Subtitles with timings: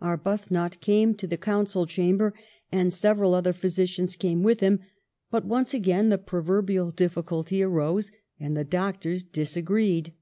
[0.00, 2.32] Arbuthnot came to the Council chamber,
[2.72, 4.80] and several other physicians came with him;
[5.30, 8.10] but once again the proverbial difficulty arose,
[8.40, 10.14] and the doctors disagreed.